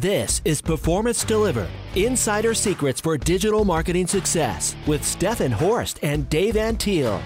[0.00, 6.54] This is Performance Delivered Insider Secrets for Digital Marketing Success with Stefan Horst and Dave
[6.54, 7.22] Antil.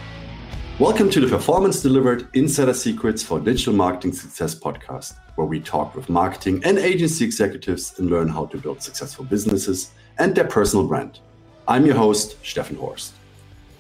[0.79, 5.96] Welcome to the Performance Delivered Insider Secrets for Digital Marketing Success podcast, where we talk
[5.96, 10.87] with marketing and agency executives and learn how to build successful businesses and their personal
[10.87, 11.21] brand.
[11.66, 13.14] I'm your host, Stefan Horst.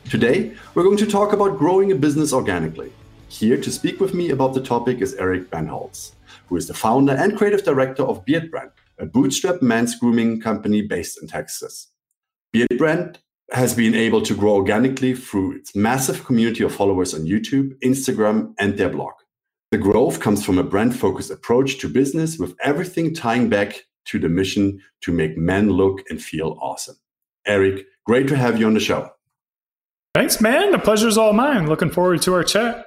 [0.08, 2.90] Today, we're going to talk about growing a business organically.
[3.28, 6.12] Here to speak with me about the topic is Eric Bandholz
[6.48, 11.20] who is the founder and creative director of Beardbrand, a bootstrap men's grooming company based
[11.20, 11.88] in Texas.
[12.54, 13.16] Beardbrand
[13.52, 18.54] has been able to grow organically through its massive community of followers on YouTube, Instagram,
[18.58, 19.14] and their blog.
[19.70, 24.18] The growth comes from a brand focused approach to business with everything tying back to
[24.18, 26.96] the mission to make men look and feel awesome.
[27.46, 29.10] Eric, great to have you on the show.
[30.14, 30.72] Thanks, man.
[30.72, 31.68] The pleasure's all mine.
[31.68, 32.86] Looking forward to our chat.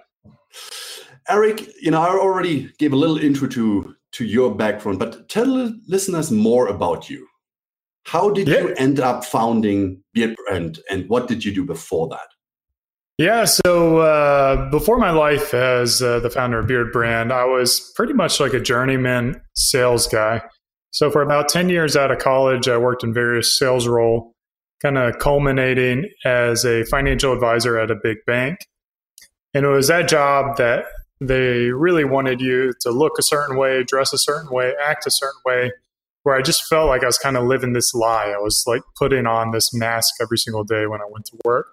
[1.30, 5.74] Eric, you know, I already gave a little intro to to your background, but tell
[5.88, 7.28] listeners more about you.
[8.06, 8.62] How did yeah.
[8.62, 12.28] you end up founding Beardbrand, and what did you do before that?
[13.18, 18.14] Yeah, so uh, before my life as uh, the founder of Beardbrand, I was pretty
[18.14, 20.42] much like a journeyman sales guy.
[20.90, 24.34] So for about ten years out of college, I worked in various sales role,
[24.82, 28.66] kind of culminating as a financial advisor at a big bank.
[29.54, 30.86] And it was that job that
[31.22, 35.12] they really wanted you to look a certain way, dress a certain way, act a
[35.12, 35.72] certain way,
[36.24, 38.34] where I just felt like I was kind of living this lie.
[38.36, 41.68] I was like putting on this mask every single day when I went to work.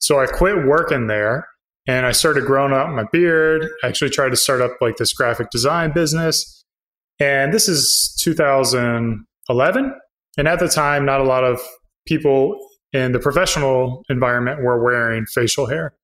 [0.00, 1.48] So I quit working there
[1.86, 3.68] and I started growing out my beard.
[3.84, 6.64] I actually tried to start up like this graphic design business.
[7.20, 9.94] And this is 2011.
[10.36, 11.60] And at the time, not a lot of
[12.06, 12.58] people
[12.92, 15.94] in the professional environment were wearing facial hair.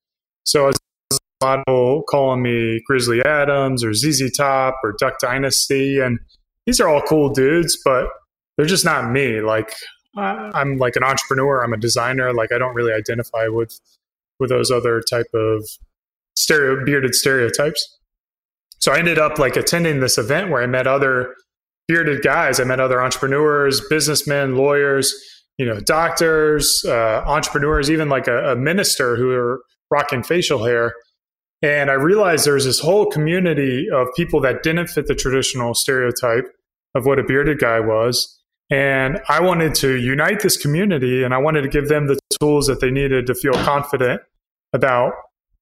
[0.45, 0.84] So as lot
[1.41, 5.99] people calling me Grizzly Adams or ZZ Top or Duck Dynasty.
[5.99, 6.19] And
[6.65, 8.07] these are all cool dudes, but
[8.57, 9.41] they're just not me.
[9.41, 9.73] Like,
[10.17, 12.33] I'm like an entrepreneur, I'm a designer.
[12.33, 13.79] Like, I don't really identify with
[14.39, 15.65] with those other type of
[16.35, 17.99] stereo bearded stereotypes.
[18.79, 21.35] So I ended up like attending this event where I met other
[21.87, 22.59] bearded guys.
[22.59, 25.13] I met other entrepreneurs, businessmen, lawyers,
[25.57, 30.93] you know, doctors, uh, entrepreneurs, even like a, a minister who are rocking facial hair.
[31.61, 36.45] And I realized there's this whole community of people that didn't fit the traditional stereotype
[36.95, 38.39] of what a bearded guy was.
[38.69, 42.67] And I wanted to unite this community and I wanted to give them the tools
[42.67, 44.21] that they needed to feel confident
[44.73, 45.13] about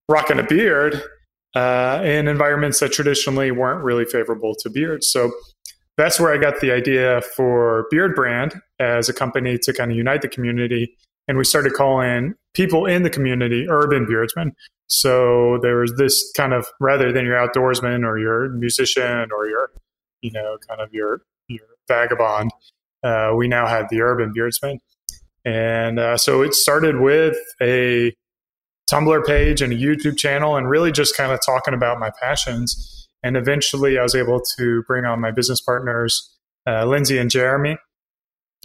[0.10, 1.02] rocking a beard
[1.56, 5.10] uh, in environments that traditionally weren't really favorable to beards.
[5.10, 5.32] So
[5.98, 10.22] that's where I got the idea for Beardbrand as a company to kind of unite
[10.22, 10.96] the community.
[11.28, 14.52] And we started calling people in the community urban beardsmen.
[14.88, 19.72] So there was this kind of rather than your outdoorsman or your musician or your,
[20.22, 22.52] you know, kind of your your vagabond,
[23.04, 24.80] uh, we now had the urban beardsman.
[25.46, 28.14] And uh, so it started with a
[28.92, 33.08] Tumblr page and a YouTube channel, and really just kind of talking about my passions.
[33.24, 36.30] And eventually, I was able to bring on my business partners,
[36.68, 37.78] uh, Lindsay and Jeremy,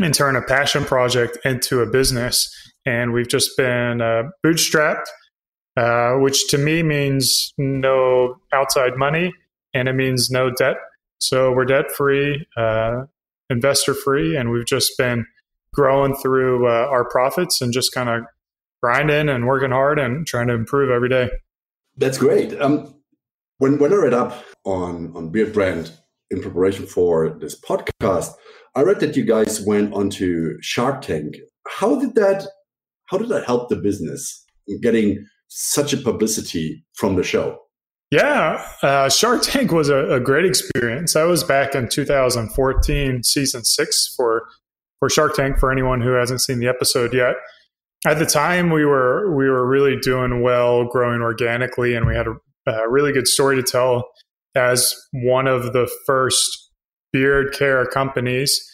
[0.00, 2.48] and turn a passion project into a business.
[2.86, 5.06] And we've just been uh, bootstrapped
[5.78, 9.32] uh, which to me means no outside money
[9.74, 10.76] and it means no debt.
[11.20, 13.04] So we're debt free, uh,
[13.48, 15.24] investor free, and we've just been
[15.72, 18.22] growing through uh, our profits and just kind of
[18.82, 21.30] grinding and working hard and trying to improve every day.
[21.96, 22.60] That's great.
[22.60, 22.94] Um,
[23.58, 25.92] when when I read up on on Beardbrand
[26.30, 28.32] in preparation for this podcast,
[28.74, 31.36] I read that you guys went onto Shark Tank.
[31.66, 32.46] How did that
[33.06, 34.44] how did that help the business
[34.82, 37.58] getting such a publicity from the show.
[38.10, 41.14] Yeah, uh, Shark Tank was a, a, great experience.
[41.14, 44.46] I was back in 2014, season six for
[44.98, 45.58] for Shark Tank.
[45.58, 47.34] For anyone who hasn't seen the episode yet,
[48.06, 52.26] at the time we were we were really doing well, growing organically, and we had
[52.28, 54.08] a, a really good story to tell
[54.54, 56.67] as one of the first
[57.12, 58.64] beard care companies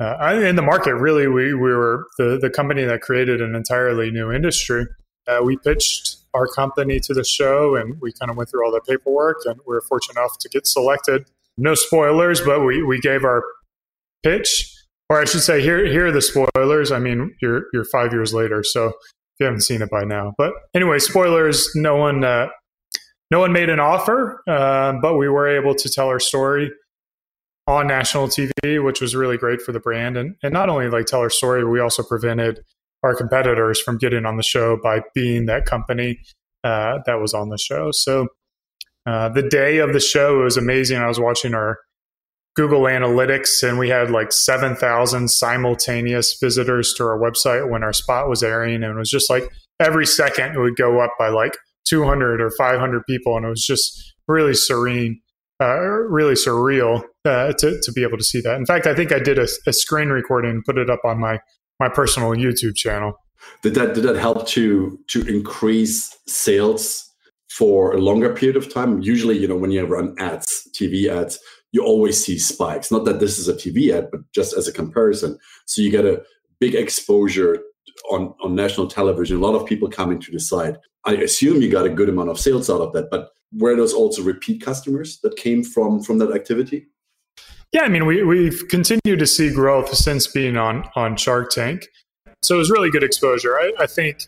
[0.00, 0.94] uh, in the market.
[0.94, 4.86] Really, we we were the the company that created an entirely new industry
[5.26, 8.72] uh, we pitched our company to the show and we kind of went through all
[8.72, 11.26] the paperwork and we were fortunate enough to get selected.
[11.56, 13.44] No spoilers, but we, we gave our
[14.22, 14.70] pitch,
[15.08, 16.90] or I should say, here here are the spoilers.
[16.90, 18.94] I mean, you're you're five years later, so if
[19.38, 20.34] you haven't seen it by now.
[20.36, 21.70] But anyway, spoilers.
[21.76, 22.48] No one uh,
[23.30, 26.72] no one made an offer, uh, but we were able to tell our story
[27.66, 30.16] on national TV, which was really great for the brand.
[30.16, 32.60] And and not only like tell our story, we also prevented
[33.02, 36.18] our competitors from getting on the show by being that company
[36.64, 37.90] uh, that was on the show.
[37.92, 38.28] So
[39.06, 40.98] uh, the day of the show was amazing.
[40.98, 41.78] I was watching our
[42.56, 48.28] Google Analytics, and we had like 7,000 simultaneous visitors to our website when our spot
[48.28, 48.82] was airing.
[48.82, 49.50] And it was just like
[49.80, 51.56] every second it would go up by like
[51.86, 53.36] 200 or 500 people.
[53.36, 55.20] And it was just really serene,
[55.64, 58.56] uh, really surreal uh, to, to be able to see that.
[58.56, 61.18] In fact, I think I did a, a screen recording and put it up on
[61.18, 61.40] my,
[61.80, 63.14] my personal YouTube channel.
[63.62, 67.10] Did that, did that help to, to increase sales
[67.50, 69.00] for a longer period of time?
[69.00, 71.38] Usually, you know, when you run ads, TV ads,
[71.72, 72.90] you always see spikes.
[72.90, 75.38] Not that this is a TV ad, but just as a comparison.
[75.66, 76.22] So you get a
[76.60, 77.58] big exposure
[78.10, 79.38] on, on national television.
[79.38, 80.76] A lot of people coming to the site.
[81.04, 83.94] I assume you got a good amount of sales out of that, but were those
[83.94, 86.86] also repeat customers that came from from that activity?
[87.72, 91.88] Yeah, I mean, we, we've continued to see growth since being on on Shark Tank.
[92.42, 93.56] So it was really good exposure.
[93.56, 94.18] I, I think,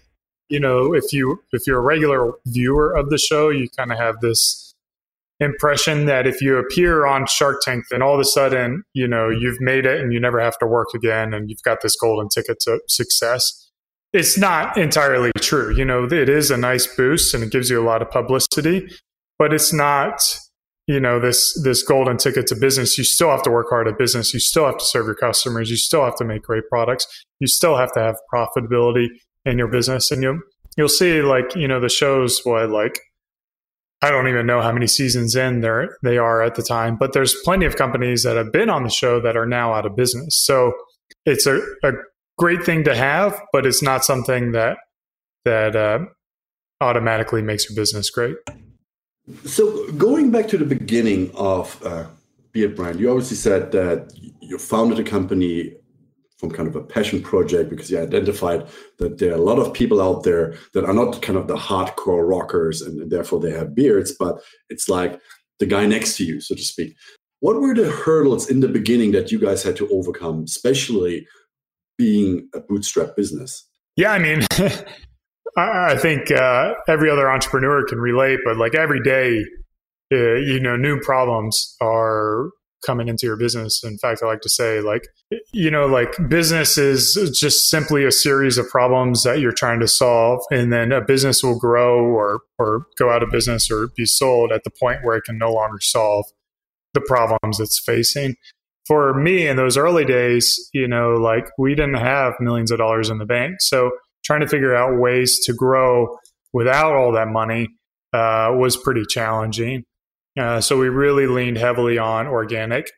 [0.48, 3.98] you know, if you if you're a regular viewer of the show, you kind of
[3.98, 4.74] have this
[5.38, 9.28] impression that if you appear on Shark Tank, then all of a sudden, you know,
[9.28, 12.28] you've made it and you never have to work again and you've got this golden
[12.28, 13.70] ticket to success.
[14.12, 15.76] It's not entirely true.
[15.76, 18.88] You know, it is a nice boost and it gives you a lot of publicity,
[19.38, 20.20] but it's not,
[20.86, 22.96] you know, this this golden ticket to business.
[22.96, 24.32] You still have to work hard at business.
[24.32, 25.70] You still have to serve your customers.
[25.70, 27.06] You still have to make great products.
[27.40, 29.08] You still have to have profitability
[29.44, 30.10] in your business.
[30.10, 30.40] And you'll
[30.76, 33.00] you'll see like, you know, the shows what like
[34.02, 37.12] I don't even know how many seasons in there they are at the time, but
[37.12, 39.96] there's plenty of companies that have been on the show that are now out of
[39.96, 40.44] business.
[40.44, 40.74] So
[41.24, 41.92] it's a, a
[42.38, 44.76] great thing to have, but it's not something that
[45.44, 46.00] that uh,
[46.80, 48.36] automatically makes your business great.
[49.44, 52.06] So going back to the beginning of uh,
[52.52, 55.74] Beard Brand, you obviously said that you founded a company
[56.38, 58.66] from kind of a passion project because you identified
[58.98, 61.56] that there are a lot of people out there that are not kind of the
[61.56, 64.38] hardcore rockers and, and therefore they have beards, but
[64.68, 65.18] it's like
[65.58, 66.94] the guy next to you, so to speak.
[67.40, 71.26] What were the hurdles in the beginning that you guys had to overcome, especially
[71.96, 73.66] being a bootstrap business?
[73.96, 74.46] Yeah, I mean,
[75.56, 79.44] I think uh, every other entrepreneur can relate, but like every day,
[80.12, 82.50] uh, you know, new problems are
[82.84, 83.82] coming into your business.
[83.82, 85.08] In fact, I like to say, like,
[85.52, 89.88] you know, like business is just simply a series of problems that you're trying to
[89.88, 94.04] solve, and then a business will grow or or go out of business or be
[94.04, 96.26] sold at the point where it can no longer solve
[96.94, 98.36] the problems it's facing.
[98.86, 103.10] For me, in those early days, you know, like we didn't have millions of dollars
[103.10, 103.90] in the bank, so
[104.26, 106.18] trying to figure out ways to grow
[106.52, 107.68] without all that money
[108.12, 109.84] uh, was pretty challenging.
[110.38, 112.90] Uh, so we really leaned heavily on organic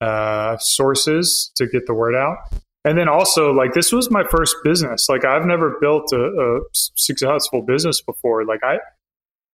[0.00, 2.36] uh, sources to get the word out.
[2.84, 5.06] And then also, like, this was my first business.
[5.08, 8.46] Like, I've never built a, a successful business before.
[8.46, 8.78] Like, I,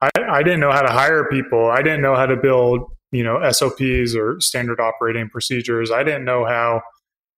[0.01, 1.67] I, I didn't know how to hire people.
[1.69, 5.91] I didn't know how to build, you know, SOPs or standard operating procedures.
[5.91, 6.83] I didn't know how,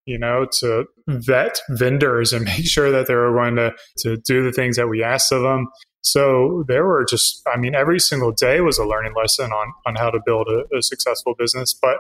[0.09, 4.43] you know, to vet vendors and make sure that they were going to, to do
[4.43, 5.69] the things that we asked of them.
[6.01, 9.97] So there were just, I mean, every single day was a learning lesson on on
[9.97, 11.75] how to build a, a successful business.
[11.75, 11.99] But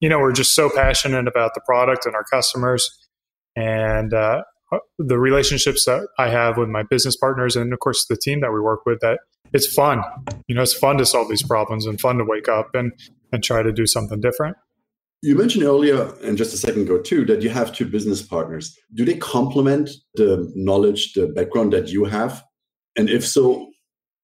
[0.00, 2.90] you know, we're just so passionate about the product and our customers,
[3.54, 4.42] and uh,
[4.98, 8.52] the relationships that I have with my business partners, and of course the team that
[8.52, 9.00] we work with.
[9.00, 9.20] That
[9.52, 10.02] it's fun.
[10.48, 12.92] You know, it's fun to solve these problems and fun to wake up and
[13.32, 14.56] and try to do something different.
[15.22, 18.76] You mentioned earlier, and just a second ago too, that you have two business partners.
[18.94, 22.44] Do they complement the knowledge, the background that you have?
[22.96, 23.70] And if so,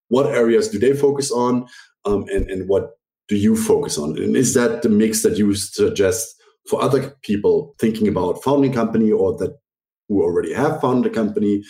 [0.09, 1.67] what areas do they focus on?
[2.05, 2.91] Um, and, and what
[3.29, 4.19] do you focus on?
[4.19, 6.35] And is that the mix that you suggest
[6.69, 9.57] for other people thinking about founding a company or that
[10.09, 11.63] who already have founded a company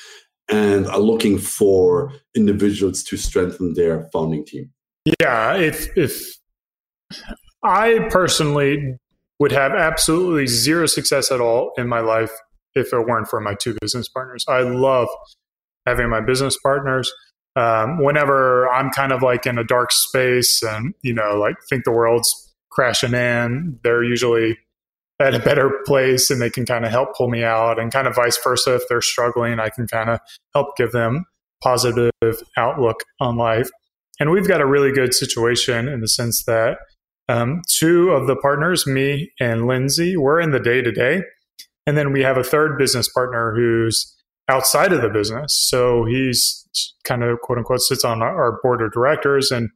[0.50, 4.70] and are looking for individuals to strengthen their founding team?
[5.20, 6.36] Yeah, if if
[7.64, 8.96] I personally
[9.42, 12.30] would have absolutely zero success at all in my life
[12.76, 14.44] if it weren't for my two business partners.
[14.46, 15.08] I love
[15.84, 17.12] having my business partners.
[17.56, 21.82] Um, whenever I'm kind of like in a dark space and, you know, like think
[21.82, 24.58] the world's crashing in, they're usually
[25.18, 28.06] at a better place and they can kind of help pull me out and kind
[28.06, 28.76] of vice versa.
[28.76, 30.20] If they're struggling, I can kind of
[30.54, 31.24] help give them
[31.64, 32.12] positive
[32.56, 33.70] outlook on life.
[34.20, 36.78] And we've got a really good situation in the sense that
[37.32, 41.22] um, two of the partners, me and Lindsay, we're in the day to day.
[41.86, 44.14] And then we have a third business partner who's
[44.48, 45.56] outside of the business.
[45.68, 46.62] So he's
[47.04, 49.70] kind of quote unquote sits on our board of directors and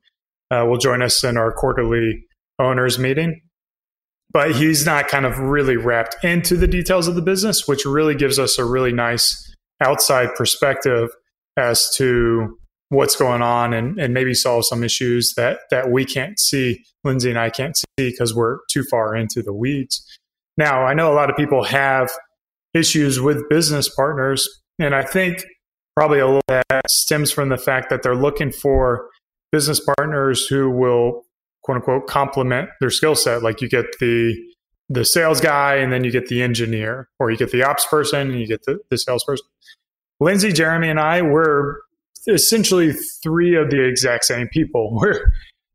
[0.51, 2.25] uh, will join us in our quarterly
[2.59, 3.41] owners meeting.
[4.33, 8.15] But he's not kind of really wrapped into the details of the business, which really
[8.15, 11.09] gives us a really nice outside perspective
[11.57, 12.59] as to
[12.89, 17.31] what's going on and, and maybe solve some issues that that we can't see lindsay
[17.31, 20.05] and i can't see because we're too far into the weeds.
[20.57, 22.11] Now i know a lot of people have
[22.75, 25.45] issues with business partners and i think
[25.97, 29.09] probably a little that stems from the fact that they're looking for
[29.51, 31.23] business partners who will
[31.63, 33.43] quote unquote complement their skill set.
[33.43, 34.35] Like you get the
[34.89, 38.31] the sales guy and then you get the engineer or you get the ops person
[38.31, 39.47] and you get the, the salesperson.
[40.21, 41.83] Lindsay jeremy and i were
[42.27, 42.93] essentially
[43.23, 45.01] three of the exact same people.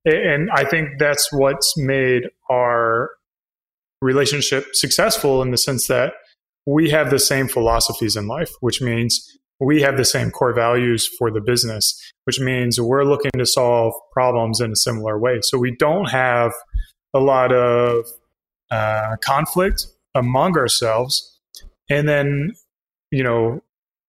[0.03, 3.11] And I think that's what's made our
[4.01, 6.13] relationship successful in the sense that
[6.65, 11.07] we have the same philosophies in life, which means we have the same core values
[11.07, 15.39] for the business, which means we're looking to solve problems in a similar way.
[15.41, 16.51] So we don't have
[17.13, 18.05] a lot of
[18.71, 21.39] uh, conflict among ourselves.
[21.89, 22.53] And then,
[23.11, 23.61] you know,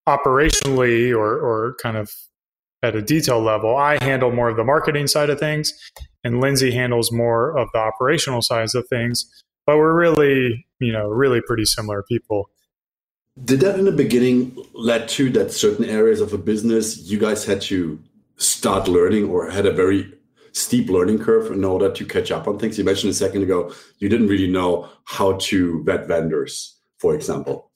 [0.08, 2.10] operationally or, or kind of
[2.82, 3.76] at a detail level.
[3.76, 5.72] I handle more of the marketing side of things,
[6.24, 9.26] and Lindsay handles more of the operational sides of things.
[9.66, 12.50] But we're really, you know, really pretty similar people.
[13.42, 17.44] Did that in the beginning led to that certain areas of a business you guys
[17.44, 17.98] had to
[18.36, 20.12] start learning or had a very
[20.52, 22.76] steep learning curve in order to catch up on things?
[22.76, 27.71] You mentioned a second ago you didn't really know how to vet vendors, for example.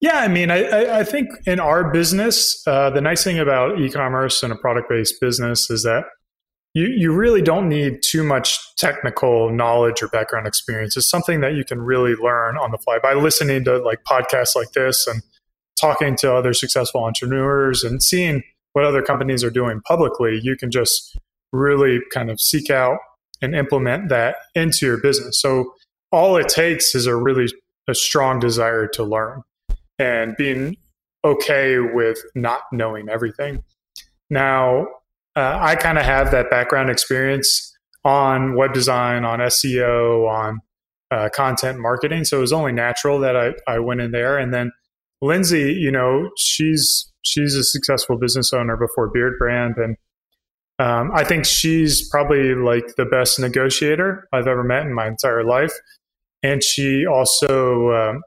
[0.00, 4.44] Yeah, I mean, I, I think in our business, uh, the nice thing about e-commerce
[4.44, 6.04] and a product-based business is that
[6.74, 10.96] you you really don't need too much technical knowledge or background experience.
[10.96, 14.54] It's something that you can really learn on the fly by listening to like podcasts
[14.54, 15.22] like this and
[15.80, 18.42] talking to other successful entrepreneurs and seeing
[18.74, 20.38] what other companies are doing publicly.
[20.42, 21.18] You can just
[21.52, 22.98] really kind of seek out
[23.40, 25.40] and implement that into your business.
[25.40, 25.74] So
[26.12, 27.48] all it takes is a really
[27.88, 29.42] a strong desire to learn
[29.98, 30.76] and being
[31.24, 33.62] okay with not knowing everything.
[34.30, 34.86] Now,
[35.36, 40.60] uh, I kind of have that background experience on web design, on SEO, on
[41.10, 42.24] uh, content marketing.
[42.24, 44.38] So it was only natural that I, I went in there.
[44.38, 44.72] And then
[45.20, 49.96] Lindsay, you know, she's she's a successful business owner before Beardbrand, and
[50.78, 55.44] um, I think she's probably like the best negotiator I've ever met in my entire
[55.44, 55.72] life.
[56.42, 58.22] And she also um,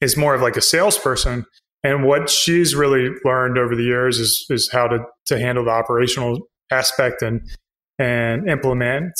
[0.00, 1.46] is more of like a salesperson.
[1.82, 5.70] And what she's really learned over the years is is how to to handle the
[5.70, 7.48] operational aspect and
[7.98, 9.12] and implement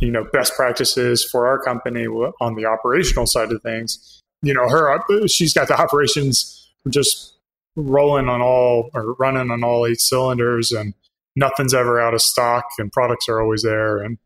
[0.00, 4.20] you know best practices for our company on the operational side of things.
[4.42, 7.36] You know, her uh, she's got the operations just
[7.76, 10.94] rolling on all or running on all eight cylinders, and
[11.34, 13.98] nothing's ever out of stock, and products are always there.
[13.98, 14.18] And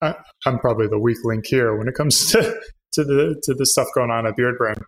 [0.00, 0.14] I,
[0.46, 2.60] am probably the weak link here when it comes to
[2.92, 4.82] to the to the stuff going on at Beardbrand.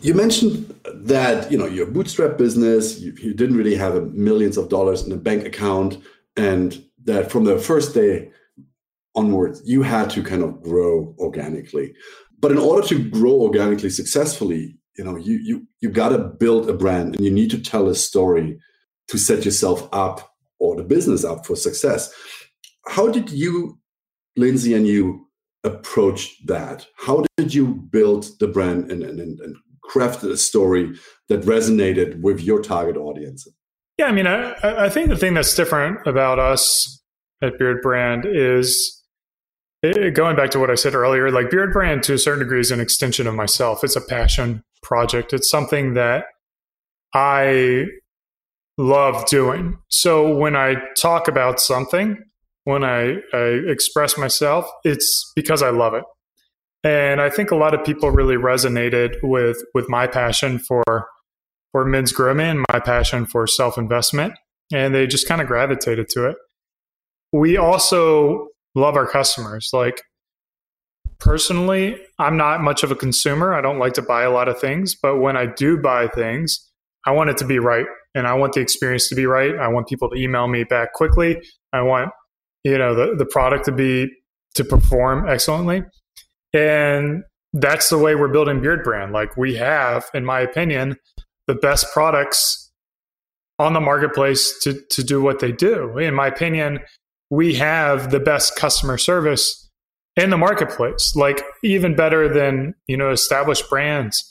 [0.00, 4.68] You mentioned that you know your bootstrap business, you, you didn't really have millions of
[4.68, 5.98] dollars in a bank account,
[6.36, 8.30] and that from the first day
[9.14, 11.94] onwards, you had to kind of grow organically.
[12.40, 16.68] But in order to grow organically successfully, you know, you you you got to build
[16.68, 18.58] a brand, and you need to tell a story
[19.08, 22.12] to set yourself up or the business up for success.
[22.86, 23.78] How did you,
[24.36, 25.28] Lindsay, and you
[25.64, 26.86] approach that?
[26.96, 30.92] How did you build the brand and, and, and crafted a story
[31.28, 33.46] that resonated with your target audience?
[33.98, 37.02] Yeah, I mean, I, I think the thing that's different about us
[37.42, 39.02] at Beardbrand is
[39.82, 42.60] it, eh, going back to what I said earlier, like Beardbrand to a certain degree
[42.60, 43.84] is an extension of myself.
[43.84, 45.32] It's a passion project.
[45.32, 46.24] It's something that
[47.14, 47.86] I
[48.78, 49.78] love doing.
[49.88, 52.18] So when I talk about something,
[52.64, 56.04] when I, I express myself, it's because I love it.
[56.84, 61.06] And I think a lot of people really resonated with with my passion for
[61.70, 64.34] for men's grooming, my passion for self investment,
[64.72, 66.36] and they just kind of gravitated to it.
[67.32, 69.70] We also love our customers.
[69.72, 70.02] Like
[71.18, 73.54] personally, I'm not much of a consumer.
[73.54, 76.68] I don't like to buy a lot of things, but when I do buy things,
[77.06, 79.56] I want it to be right and I want the experience to be right.
[79.56, 81.40] I want people to email me back quickly.
[81.72, 82.10] I want,
[82.64, 84.08] you know, the, the product to be
[84.54, 85.82] to perform excellently.
[86.52, 89.12] And that's the way we're building Beard Brand.
[89.12, 90.96] Like we have, in my opinion,
[91.46, 92.70] the best products
[93.58, 95.98] on the marketplace to, to do what they do.
[95.98, 96.80] In my opinion,
[97.30, 99.70] we have the best customer service
[100.16, 104.22] in the marketplace, like even better than, you know, established brands.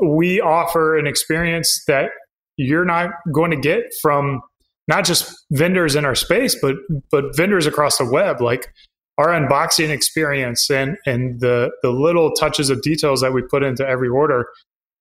[0.00, 2.10] We offer an experience that
[2.56, 4.40] you're not going to get from
[4.86, 6.76] not just vendors in our space, but
[7.10, 8.40] but vendors across the web.
[8.40, 8.72] Like
[9.18, 13.86] our unboxing experience and and the the little touches of details that we put into
[13.86, 14.46] every order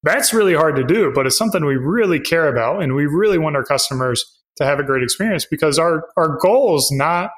[0.03, 3.37] that's really hard to do but it's something we really care about and we really
[3.37, 4.23] want our customers
[4.57, 7.29] to have a great experience because our our goal is not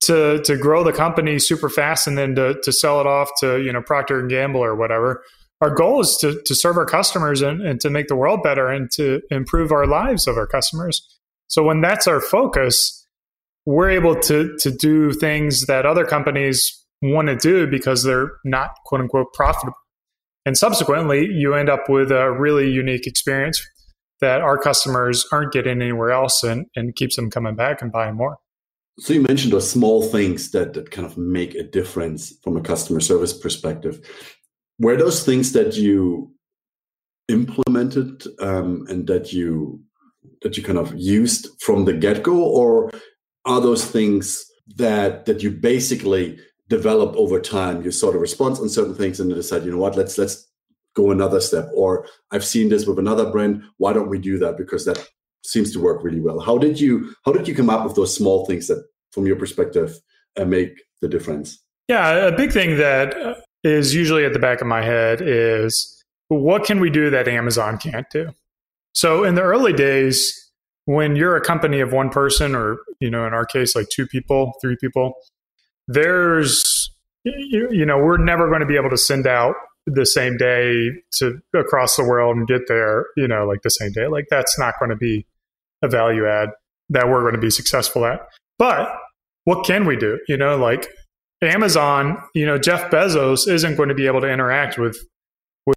[0.00, 3.60] to to grow the company super fast and then to to sell it off to
[3.62, 5.22] you know Procter and Gamble or whatever.
[5.60, 8.68] Our goal is to to serve our customers and, and to make the world better
[8.68, 11.02] and to improve our lives of our customers.
[11.48, 13.06] So when that's our focus,
[13.68, 18.70] we're able to to do things that other companies want to do because they're not
[18.86, 19.76] quote unquote profitable.
[20.46, 23.60] And subsequently, you end up with a really unique experience
[24.22, 28.16] that our customers aren't getting anywhere else and, and keeps them coming back and buying
[28.16, 28.38] more.
[29.00, 32.62] So you mentioned those small things that, that kind of make a difference from a
[32.62, 34.00] customer service perspective.
[34.78, 36.32] Were those things that you
[37.28, 39.82] implemented um, and that you
[40.42, 42.90] that you kind of used from the get-go or
[43.48, 44.44] are those things
[44.76, 46.38] that that you basically
[46.68, 47.82] develop over time.
[47.82, 49.96] You sort of response on certain things and decide you know what?
[49.96, 50.46] Let's let's
[50.94, 51.68] go another step.
[51.74, 53.62] Or i've seen this with another brand.
[53.78, 54.56] Why don't we do that?
[54.56, 55.08] Because that
[55.44, 56.40] seems to work really well.
[56.40, 59.36] How did you how did you come up with those small things that from your
[59.36, 59.98] perspective
[60.36, 61.58] uh, make the difference?
[61.88, 66.64] Yeah a big thing that is usually at the back of my head is what
[66.64, 68.30] can we do that amazon can't do?
[68.92, 70.47] So in the early days
[70.88, 74.06] when you're a company of one person or you know in our case like two
[74.06, 75.12] people three people
[75.86, 76.90] there's
[77.24, 79.54] you know we're never going to be able to send out
[79.84, 83.92] the same day to across the world and get there you know like the same
[83.92, 84.06] day.
[84.06, 85.26] Like that's not going to be
[85.82, 86.50] a value add
[86.88, 88.20] that we're going to be successful at.
[88.58, 88.90] But
[89.44, 90.18] what can we do?
[90.26, 90.88] You know like
[91.40, 94.98] amazon you know jeff bezos isn't going to be able to interact with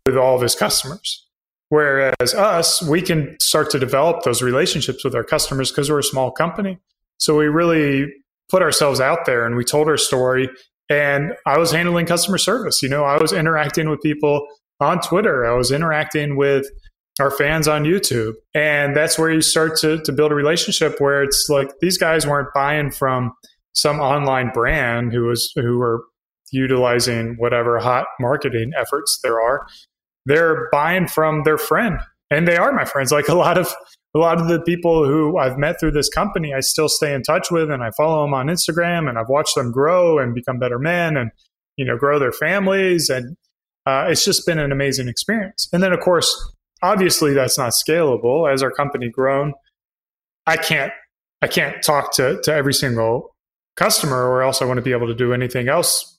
[0.08, 1.28] with all of his customers
[1.72, 6.04] whereas us we can start to develop those relationships with our customers because we're a
[6.04, 6.78] small company
[7.22, 8.12] so we really
[8.50, 10.50] put ourselves out there and we told our story.
[10.90, 12.82] And I was handling customer service.
[12.82, 14.46] You know, I was interacting with people
[14.80, 15.46] on Twitter.
[15.46, 16.66] I was interacting with
[17.20, 18.34] our fans on YouTube.
[18.56, 22.26] And that's where you start to, to build a relationship where it's like these guys
[22.26, 23.34] weren't buying from
[23.74, 26.04] some online brand who was who were
[26.52, 29.68] utilizing whatever hot marketing efforts there are.
[30.26, 32.00] They're buying from their friend.
[32.30, 33.12] And they are my friends.
[33.12, 33.74] Like a lot of
[34.14, 37.24] a lot of the people who I've met through this company, I still stay in
[37.24, 40.60] touch with and I follow them on Instagram and I've watched them grow and become
[40.60, 41.32] better men and,
[41.78, 43.10] you know, grow their families.
[43.10, 43.38] And
[43.86, 45.70] uh, it's just been an amazing experience.
[45.72, 46.30] And then, of course,
[46.82, 49.54] obviously that's not scalable as our company grown.
[50.46, 50.92] I can't,
[51.42, 53.34] I can't talk to, to every single
[53.78, 56.18] customer or else I want to be able to do anything else.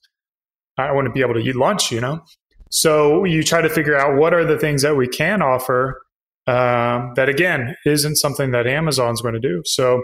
[0.79, 2.23] I want to be able to eat lunch, you know?
[2.73, 6.03] So you try to figure out what are the things that we can offer
[6.47, 9.63] um, that again isn't something that Amazon's going to do.
[9.65, 10.03] So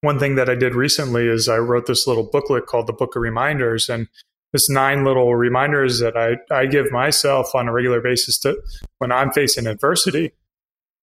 [0.00, 3.16] one thing that I did recently is I wrote this little booklet called the Book
[3.16, 4.08] of Reminders, and
[4.52, 8.60] this nine little reminders that I, I give myself on a regular basis to
[8.98, 10.32] when I'm facing adversity.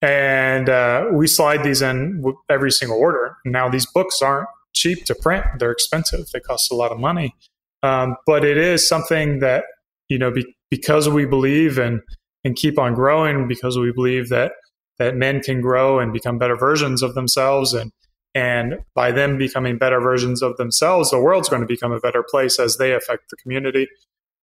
[0.01, 3.37] And uh, we slide these in every single order.
[3.45, 6.27] Now these books aren't cheap to print; they're expensive.
[6.31, 7.33] They cost a lot of money,
[7.81, 9.63] um, but it is something that
[10.09, 12.01] you know be, because we believe in
[12.43, 14.53] and keep on growing because we believe that
[14.97, 17.91] that men can grow and become better versions of themselves and
[18.33, 22.23] and by them becoming better versions of themselves the world's going to become a better
[22.23, 23.87] place as they affect the community.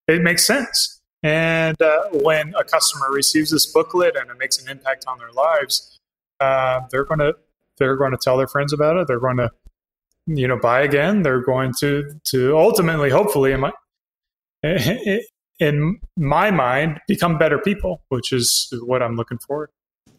[0.08, 1.00] It makes sense.
[1.22, 5.30] And uh, when a customer receives this booklet and it makes an impact on their
[5.30, 6.00] lives
[6.42, 7.34] uh, they're going to
[7.78, 9.06] they're going to tell their friends about it.
[9.06, 9.50] They're going to
[10.26, 11.22] you know buy again.
[11.22, 13.72] They're going to to ultimately hopefully in my
[15.62, 19.70] in my mind, become better people, which is what I'm looking for.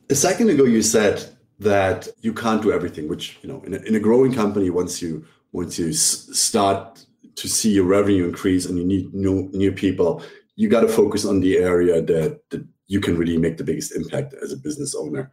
[0.09, 1.17] A second ago, you said
[1.59, 5.01] that you can't do everything, which you know, in a, in a growing company, once
[5.01, 9.71] you once you s- start to see your revenue increase and you need new new
[9.71, 10.23] people,
[10.55, 13.95] you got to focus on the area that, that you can really make the biggest
[13.95, 15.29] impact as a business owner.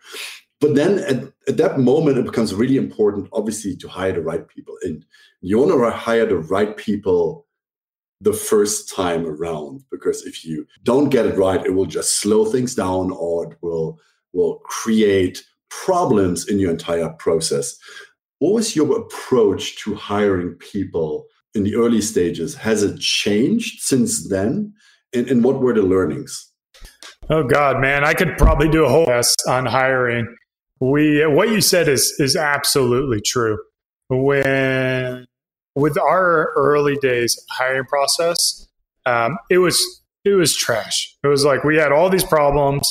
[0.60, 1.18] But then at,
[1.48, 4.74] at that moment, it becomes really important, obviously, to hire the right people.
[4.82, 5.04] And
[5.40, 7.46] you want to hire the right people
[8.20, 12.44] the first time around because if you don't get it right it will just slow
[12.44, 13.98] things down or it will
[14.32, 17.76] will create problems in your entire process.
[18.38, 22.54] What was your approach to hiring people in the early stages?
[22.54, 24.72] Has it changed since then?
[25.12, 26.46] And, and what were the learnings?
[27.28, 30.26] Oh god man i could probably do a whole test on hiring.
[30.80, 33.58] We what you said is is absolutely true.
[34.08, 35.26] When
[35.74, 38.68] with our early days hiring process,
[39.06, 39.78] um, it was
[40.24, 41.16] it was trash.
[41.24, 42.90] It was like we had all these problems,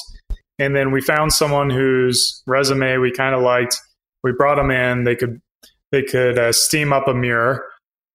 [0.57, 3.77] and then we found someone whose resume we kind of liked.
[4.23, 5.03] We brought them in.
[5.03, 5.41] They could
[5.91, 7.63] they could uh, steam up a mirror.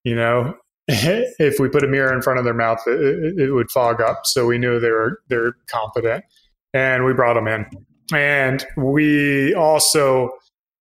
[0.05, 0.55] You know,
[0.88, 4.22] if we put a mirror in front of their mouth, it, it would fog up.
[4.24, 6.24] So we knew they were they're competent,
[6.72, 7.66] and we brought them in.
[8.12, 10.31] And we also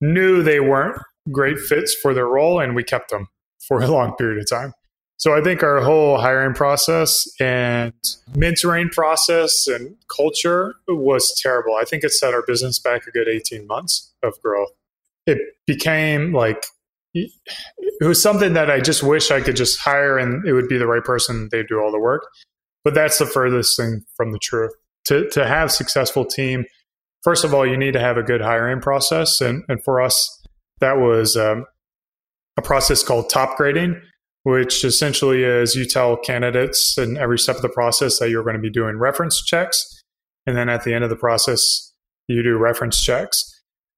[0.01, 0.97] knew they weren't
[1.31, 3.27] great fits for their role, and we kept them
[3.67, 4.73] for a long period of time.
[5.17, 7.93] So I think our whole hiring process and
[8.33, 11.75] mentoring process and culture was terrible.
[11.75, 14.69] I think it set our business back a good 18 months of growth.
[15.25, 16.65] It became like
[17.13, 20.77] it was something that I just wish I could just hire and it would be
[20.77, 21.47] the right person.
[21.51, 22.27] They do all the work.
[22.83, 24.71] But that's the furthest thing from the truth.
[25.05, 26.65] To, to have successful team,
[27.23, 29.41] first of all, you need to have a good hiring process.
[29.41, 30.41] And, and for us,
[30.79, 31.65] that was um,
[32.57, 34.01] a process called top grading,
[34.43, 38.55] which essentially is you tell candidates in every step of the process that you're going
[38.55, 40.01] to be doing reference checks.
[40.45, 41.91] And then at the end of the process,
[42.27, 43.53] you do reference checks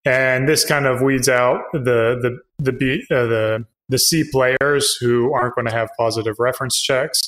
[0.06, 4.96] and this kind of weeds out the the the B, uh, the the C players
[5.00, 7.22] who aren't going to have positive reference checks,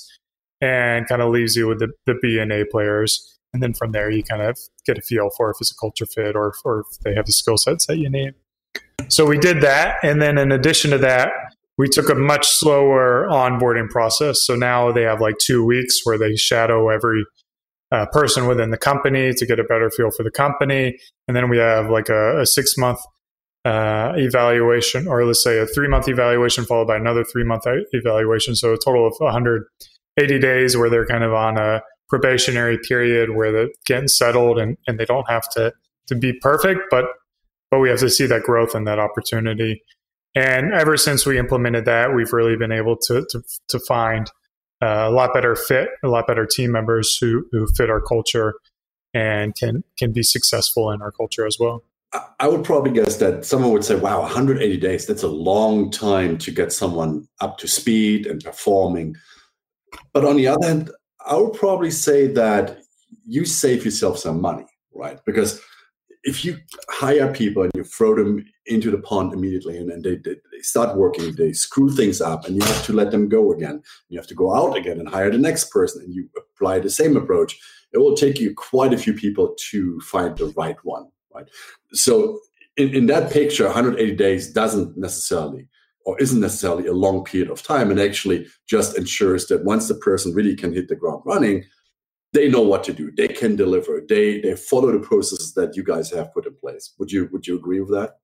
[0.61, 3.33] and kind of leaves you with the the B and A players.
[3.53, 6.05] And then from there, you kind of get a feel for if it's a culture
[6.05, 8.35] fit or or if they have the skill sets that you need.
[9.10, 11.30] So we did that, and then in addition to that,
[11.77, 14.43] we took a much slower onboarding process.
[14.43, 17.23] So now they have like two weeks where they shadow every
[17.91, 20.97] uh, person within the company to get a better feel for the company.
[21.27, 22.99] And then we have like a, a six month
[23.63, 28.56] uh, evaluation, or let's say a three month evaluation followed by another three month evaluation.
[28.56, 33.51] So a total of 180 days where they're kind of on a probationary period where
[33.51, 35.73] they're getting settled and, and they don't have to,
[36.08, 37.06] to be perfect, but,
[37.71, 39.84] but we have to see that growth and that opportunity.
[40.36, 44.30] And ever since we implemented that, we've really been able to, to, to find
[44.82, 48.56] uh, a lot better fit, a lot better team members who who fit our culture
[49.13, 51.84] and can can be successful in our culture as well.
[52.39, 55.06] I would probably guess that someone would say, "Wow, 180 days.
[55.08, 59.15] That's a long time to get someone up to speed and performing."
[60.13, 60.91] But on the other hand,
[61.25, 62.80] I would probably say that
[63.25, 65.19] you save yourself some money, right?
[65.25, 65.60] Because
[66.27, 66.57] if you
[66.89, 70.59] hire people and you throw them into the pond immediately and then they, they, they,
[70.59, 73.81] start working, they screw things up and you have to let them go again.
[74.09, 76.89] You have to go out again and hire the next person and you apply the
[76.89, 77.57] same approach.
[77.93, 81.47] It will take you quite a few people to find the right one, right?
[81.93, 82.41] So
[82.75, 85.69] in, in that picture, 180 days doesn't necessarily
[86.05, 89.95] or isn't necessarily a long period of time and actually just ensures that once the
[89.95, 91.63] person really can hit the ground running,
[92.33, 93.11] they know what to do.
[93.15, 94.01] They can deliver.
[94.07, 96.93] They they follow the processes that you guys have put in place.
[96.99, 98.17] Would you would you agree with that?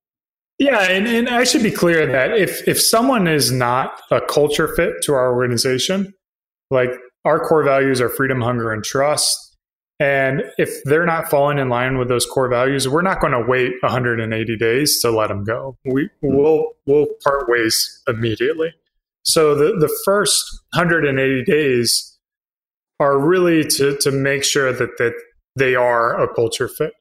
[0.59, 4.67] Yeah, and, and I should be clear that if if someone is not a culture
[4.75, 6.13] fit to our organization,
[6.69, 6.91] like
[7.25, 9.57] our core values are freedom, hunger, and trust.
[9.99, 13.43] And if they're not falling in line with those core values, we're not going to
[13.47, 15.77] wait 180 days to let them go.
[15.85, 18.73] We will we'll part ways immediately.
[19.23, 22.12] So the the first 180 days
[23.03, 25.13] are really to to make sure that that
[25.55, 26.93] they are a culture fit.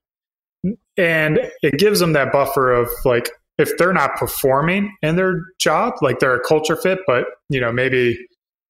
[0.97, 5.95] And it gives them that buffer of like if they're not performing in their job,
[6.03, 8.19] like they're a culture fit, but you know, maybe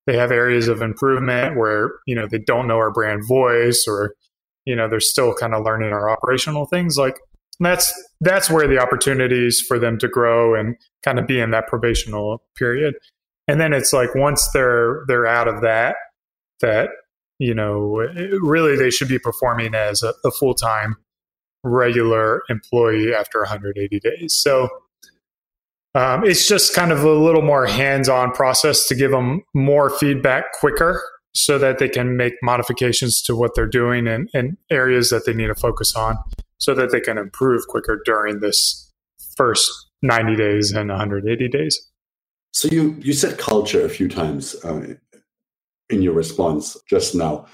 [0.06, 4.14] they have areas of improvement where, you know, they don't know our brand voice or,
[4.64, 6.96] you know, they're still kind of learning our operational things.
[6.96, 7.18] Like
[7.60, 11.68] that's that's where the opportunities for them to grow and kind of be in that
[11.68, 12.94] probational period.
[13.48, 15.96] And then it's like once they're they're out of that,
[16.60, 16.90] that
[17.42, 17.96] you know,
[18.40, 20.96] really they should be performing as a, a full time
[21.64, 24.34] regular employee after 180 days.
[24.34, 24.68] So
[25.96, 29.90] um, it's just kind of a little more hands on process to give them more
[29.90, 31.02] feedback quicker
[31.34, 35.34] so that they can make modifications to what they're doing and, and areas that they
[35.34, 36.16] need to focus on
[36.58, 38.88] so that they can improve quicker during this
[39.36, 39.68] first
[40.02, 41.88] 90 days and 180 days.
[42.52, 44.54] So you you said culture a few times.
[44.62, 44.94] Uh,
[45.92, 47.46] in your response just now.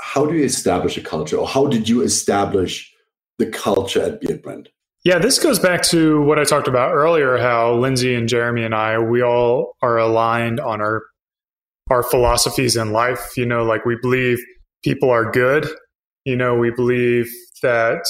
[0.00, 2.92] How do you establish a culture, or how did you establish
[3.38, 4.68] the culture at Beardbrand?
[5.04, 7.36] Yeah, this goes back to what I talked about earlier.
[7.36, 11.02] How Lindsay and Jeremy and I, we all are aligned on our
[11.90, 13.36] our philosophies in life.
[13.36, 14.38] You know, like we believe
[14.84, 15.66] people are good.
[16.24, 17.28] You know, we believe
[17.62, 18.04] that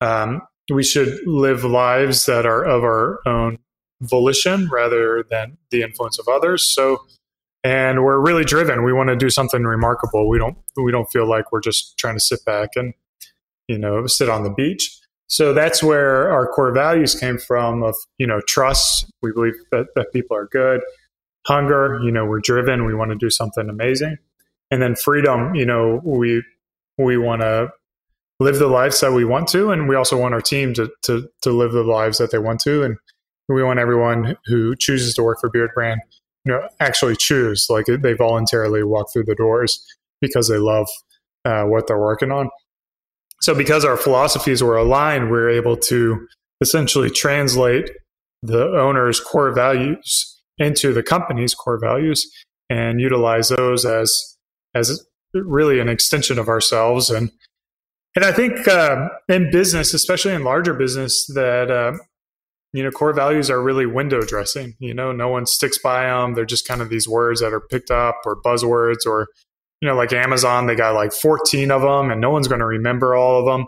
[0.00, 0.40] um,
[0.72, 3.58] we should live lives that are of our own
[4.00, 6.74] volition rather than the influence of others.
[6.74, 6.98] So
[7.64, 8.84] and we're really driven.
[8.84, 10.28] We want to do something remarkable.
[10.28, 12.94] We don't we don't feel like we're just trying to sit back and
[13.68, 14.98] you know sit on the beach.
[15.28, 19.10] So that's where our core values came from of you know trust.
[19.22, 20.80] We believe that, that people are good.
[21.46, 22.84] Hunger, you know, we're driven.
[22.84, 24.16] We want to do something amazing.
[24.70, 26.42] And then freedom, you know, we
[26.98, 27.70] we want to
[28.40, 31.28] live the lives that we want to, and we also want our team to to
[31.42, 32.96] to live the lives that they want to, and
[33.48, 35.98] we want everyone who chooses to work for Beardbrand
[36.44, 39.84] you know actually choose like they voluntarily walk through the doors
[40.20, 40.86] because they love
[41.44, 42.48] uh, what they're working on.
[43.40, 46.26] So because our philosophies were aligned we are able to
[46.60, 47.90] essentially translate
[48.42, 52.30] the owner's core values into the company's core values
[52.70, 54.36] and utilize those as
[54.74, 57.10] as really an extension of ourselves.
[57.10, 57.30] And
[58.14, 61.98] and I think uh, in business, especially in larger business, that uh,
[62.72, 64.74] you know core values are really window dressing.
[64.78, 66.34] You know, no one sticks by them.
[66.34, 69.28] They're just kind of these words that are picked up or buzzwords or
[69.82, 72.66] you know, like Amazon, they got like 14 of them and no one's going to
[72.66, 73.66] remember all of them.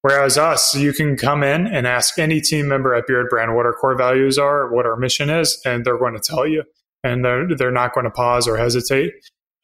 [0.00, 3.66] Whereas us, you can come in and ask any team member at Beard Brand what
[3.66, 6.64] our core values are, what our mission is, and they're going to tell you.
[7.04, 9.12] And they're, they're not going to pause or hesitate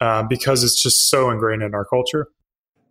[0.01, 2.27] uh, because it's just so ingrained in our culture.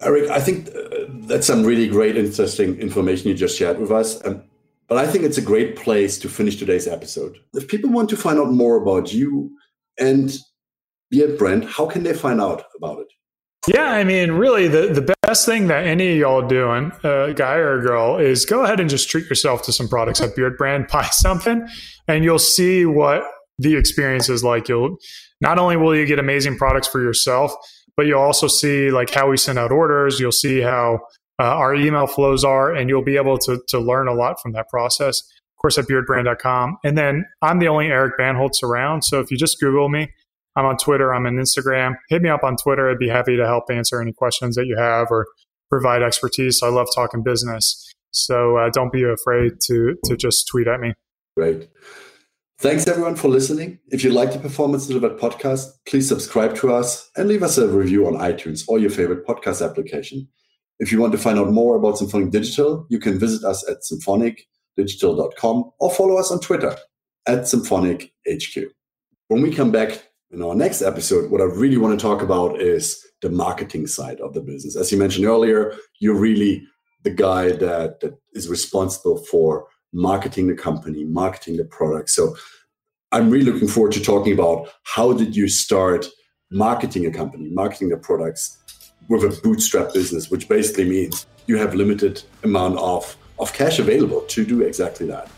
[0.00, 4.24] Eric, I think uh, that's some really great, interesting information you just shared with us.
[4.26, 4.42] Um,
[4.88, 7.38] but I think it's a great place to finish today's episode.
[7.54, 9.50] If people want to find out more about you
[9.98, 10.36] and
[11.10, 13.08] Beard Brand, how can they find out about it?
[13.66, 17.32] Yeah, I mean, really, the, the best thing that any of y'all doing, a uh,
[17.32, 20.36] guy or a girl, is go ahead and just treat yourself to some products at
[20.36, 21.66] Beard Brand, buy something,
[22.06, 23.22] and you'll see what
[23.58, 24.68] the experience is like.
[24.68, 24.98] You'll
[25.40, 27.54] not only will you get amazing products for yourself,
[27.96, 30.20] but you'll also see like how we send out orders.
[30.20, 31.00] You'll see how
[31.40, 34.52] uh, our email flows are, and you'll be able to to learn a lot from
[34.52, 35.20] that process.
[35.20, 36.76] Of course, at beardbrand.com.
[36.84, 39.02] And then I'm the only Eric Bandholz around.
[39.02, 40.08] So if you just Google me,
[40.56, 41.14] I'm on Twitter.
[41.14, 41.96] I'm on Instagram.
[42.10, 42.90] Hit me up on Twitter.
[42.90, 45.26] I'd be happy to help answer any questions that you have or
[45.70, 46.62] provide expertise.
[46.62, 47.92] I love talking business.
[48.10, 50.94] So uh, don't be afraid to, to just tweet at me.
[51.36, 51.68] Great.
[52.58, 53.80] Thanks everyone for listening.
[53.88, 57.66] If you like the Performance Delivered podcast, please subscribe to us and leave us a
[57.66, 60.28] review on iTunes or your favorite podcast application.
[60.80, 63.78] If you want to find out more about Symphonic Digital, you can visit us at
[63.82, 66.76] symphonicdigital.com or follow us on Twitter
[67.26, 68.66] at symphonichq.
[69.28, 72.60] When we come back in our next episode, what I really want to talk about
[72.60, 74.76] is the marketing side of the business.
[74.76, 76.66] As you mentioned earlier, you're really
[77.04, 82.10] the guy that, that is responsible for marketing the company, marketing the product.
[82.10, 82.36] So
[83.12, 86.06] I'm really looking forward to talking about how did you start
[86.50, 88.58] marketing a company, marketing the products
[89.08, 94.22] with a bootstrap business, which basically means you have limited amount of, of cash available
[94.22, 95.28] to do exactly that.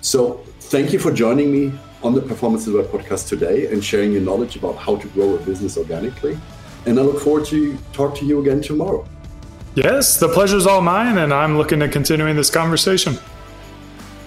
[0.00, 1.72] So thank you for joining me
[2.02, 5.38] on the Performance Web podcast today and sharing your knowledge about how to grow a
[5.38, 6.38] business organically.
[6.86, 9.08] And I look forward to talk to you again tomorrow.
[9.74, 13.18] Yes, the pleasure's all mine, and I'm looking to continuing this conversation.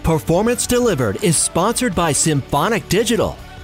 [0.03, 3.37] Performance Delivered is sponsored by Symphonic Digital.